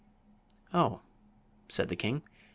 [0.73, 1.01] "Oh!"
[1.69, 2.23] said the king.